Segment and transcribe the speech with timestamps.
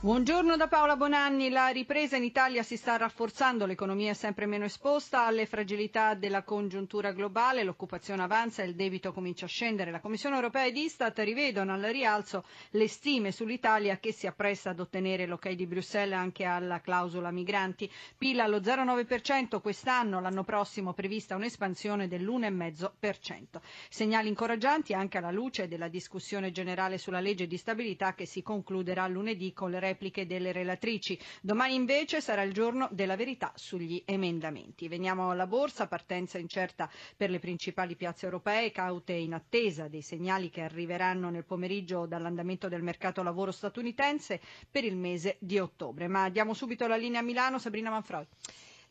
[0.00, 1.48] Buongiorno da Paola Bonanni.
[1.48, 6.44] La ripresa in Italia si sta rafforzando, l'economia è sempre meno esposta alle fragilità della
[6.44, 9.90] congiuntura globale, l'occupazione avanza e il debito comincia a scendere.
[9.90, 14.78] La Commissione europea ed Istat rivedono al rialzo le stime sull'Italia che si appresta ad
[14.78, 17.90] ottenere l'ok di Bruxelles anche alla clausola migranti.
[18.16, 23.60] PIL allo 0,9% quest'anno, l'anno prossimo prevista un'espansione dell'1,5%.
[23.88, 29.08] Segnali incoraggianti anche alla luce della discussione generale sulla legge di stabilità che si concluderà
[29.08, 31.18] lunedì con le repliche delle relatrici.
[31.40, 34.86] Domani invece sarà il giorno della verità sugli emendamenti.
[34.88, 40.50] Veniamo alla borsa, partenza incerta per le principali piazze europee, caute in attesa dei segnali
[40.50, 46.06] che arriveranno nel pomeriggio dall'andamento del mercato lavoro statunitense per il mese di ottobre.
[46.08, 48.26] Ma diamo subito la linea a Milano, Sabrina Manfroi.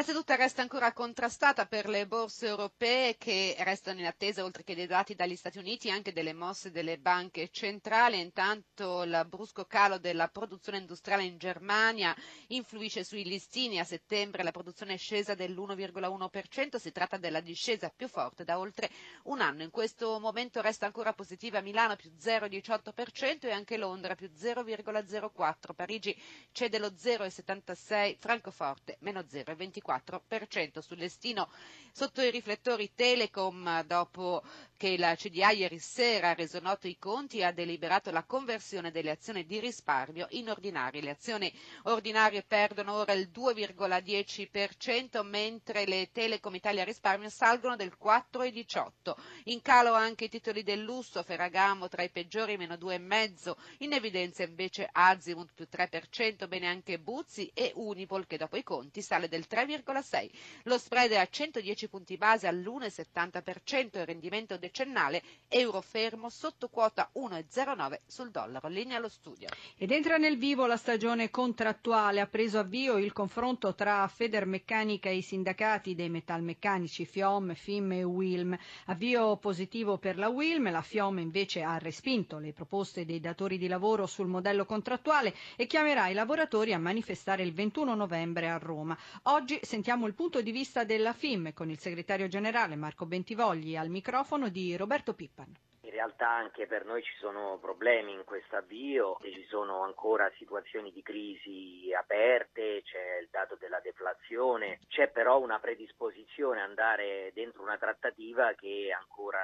[0.00, 4.74] La seduta resta ancora contrastata per le borse europee che restano in attesa, oltre che
[4.74, 8.18] dei dati dagli Stati Uniti, anche delle mosse delle banche centrali.
[8.18, 12.16] Intanto il brusco calo della produzione industriale in Germania
[12.46, 13.78] influisce sui listini.
[13.78, 18.88] A settembre la produzione è scesa dell'1,1%, si tratta della discesa più forte da oltre
[19.24, 19.62] un anno.
[19.64, 25.74] In questo momento resta ancora positiva Milano più 0,18% e anche Londra più 0,04%.
[25.76, 26.18] Parigi
[26.52, 29.88] cede lo 0,76%, Francoforte meno 0,24%.
[29.98, 31.48] 24% sul listino
[31.92, 34.42] sotto i riflettori Telecom dopo
[34.80, 38.90] che la CDA ieri sera ha reso noto i conti e ha deliberato la conversione
[38.90, 41.02] delle azioni di risparmio in ordinarie.
[41.02, 49.12] Le azioni ordinarie perdono ora il 2,10% mentre le Telecom Italia Risparmio salgono del 4,18%.
[49.44, 54.44] In calo anche i titoli del lusso, Ferragamo tra i peggiori meno 2,5%, in evidenza
[54.44, 59.44] invece Azimut più 3%, bene anche Buzzi e Unipol che dopo i conti sale del
[59.46, 60.30] 3,6%.
[60.62, 67.10] Lo spread è a 110 punti base all'1,70%, il rendimento decennale euro fermo sotto quota
[67.16, 68.68] 1,09 sul dollaro.
[68.68, 69.48] Linea allo studio.
[69.76, 72.20] Ed entra nel vivo la stagione contrattuale.
[72.20, 78.04] Ha preso avvio il confronto tra Federmeccanica e i sindacati dei metalmeccanici FIOM, FIM e
[78.04, 78.56] WILM.
[78.86, 83.66] Avvio positivo per la WILM, la FIOM invece ha respinto le proposte dei datori di
[83.66, 88.96] lavoro sul modello contrattuale e chiamerà i lavoratori a manifestare il 21 novembre a Roma.
[89.24, 93.88] Oggi sentiamo il punto di vista della FIM con il segretario generale Marco Bentivogli al
[93.88, 95.52] microfono di Roberto Pippan.
[95.82, 100.92] In realtà anche per noi ci sono problemi in questo avvio, ci sono ancora situazioni
[100.92, 107.62] di crisi aperte, c'è il dato della deflazione, c'è però una predisposizione ad andare dentro
[107.62, 109.40] una trattativa che ancora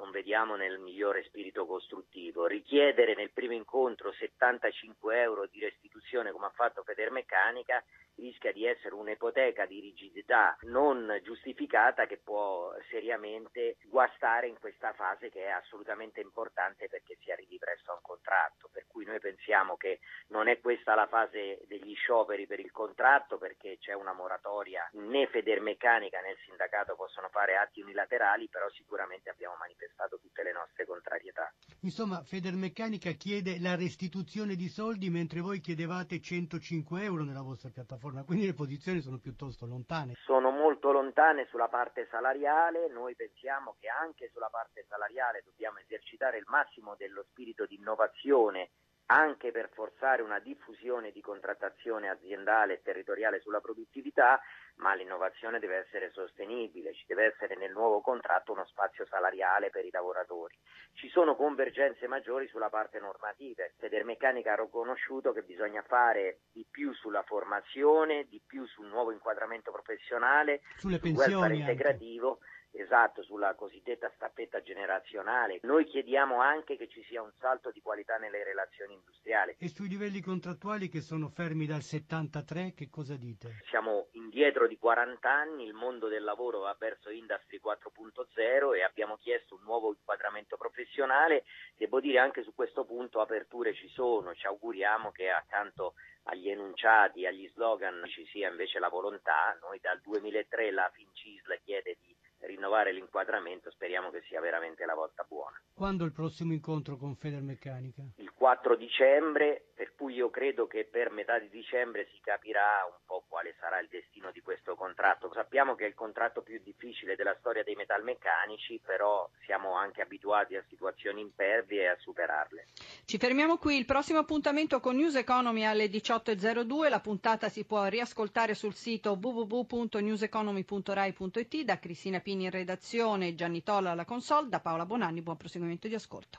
[0.00, 2.46] non vediamo nel migliore spirito costruttivo.
[2.46, 7.84] Richiedere nel primo incontro 75 euro di restituzione come ha fatto Federmeccanica
[8.20, 15.30] rischia di essere un'ipoteca di rigidità non giustificata che può seriamente guastare in questa fase
[15.30, 18.68] che è assolutamente importante perché si arrivi presto a un contratto.
[18.72, 23.38] Per cui noi pensiamo che non è questa la fase degli scioperi per il contratto
[23.38, 29.30] perché c'è una moratoria, né Federmeccanica né il sindacato possono fare atti unilaterali, però sicuramente
[29.30, 31.52] abbiamo manifestato tutte le nostre contrarietà.
[31.82, 38.09] Insomma, Federmeccanica chiede la restituzione di soldi mentre voi chiedevate 105 euro nella vostra piattaforma,
[38.24, 40.14] quindi le posizioni sono piuttosto lontane.
[40.24, 46.38] Sono molto lontane sulla parte salariale, noi pensiamo che anche sulla parte salariale dobbiamo esercitare
[46.38, 48.70] il massimo dello spirito di innovazione
[49.10, 54.40] anche per forzare una diffusione di contrattazione aziendale e territoriale sulla produttività,
[54.76, 59.84] ma l'innovazione deve essere sostenibile, ci deve essere nel nuovo contratto uno spazio salariale per
[59.84, 60.56] i lavoratori.
[60.92, 63.64] Ci sono convergenze maggiori sulla parte normativa.
[63.78, 69.72] Federmeccanica ha riconosciuto che bisogna fare di più sulla formazione, di più sul nuovo inquadramento
[69.72, 72.38] professionale, Sulle sul pensioni welfare anche.
[72.80, 75.60] Esatto, sulla cosiddetta staffetta generazionale.
[75.64, 79.54] Noi chiediamo anche che ci sia un salto di qualità nelle relazioni industriali.
[79.58, 83.60] E sui livelli contrattuali che sono fermi dal 73, che cosa dite?
[83.68, 89.18] Siamo indietro di 40 anni, il mondo del lavoro va verso Industry 4.0 e abbiamo
[89.18, 91.44] chiesto un nuovo inquadramento professionale.
[91.76, 95.94] Devo dire anche su questo punto aperture ci sono, ci auguriamo che accanto
[96.24, 99.56] agli enunciati, agli slogan ci sia invece la volontà.
[99.60, 105.24] Noi dal 2003 la Fincisl chiede di rinnovare l'inquadramento, speriamo che sia veramente la volta
[105.28, 105.60] buona.
[105.74, 108.02] Quando il prossimo incontro con Federmeccanica?
[108.16, 112.96] Il 4 dicembre per cui io credo che per metà di dicembre si capirà un
[113.04, 115.30] po' quale sarà il destino di questo contratto.
[115.34, 120.56] Sappiamo che è il contratto più difficile della storia dei metalmeccanici, però siamo anche abituati
[120.56, 122.64] a situazioni impervie e a superarle.
[123.04, 127.84] Ci fermiamo qui, il prossimo appuntamento con News Economy alle 18.02, la puntata si può
[127.88, 134.86] riascoltare sul sito www.newseconomy.rai.it da Cristina Pini in redazione, Gianni Tolla alla console, da Paola
[134.86, 136.38] Bonanni, buon proseguimento di ascolto.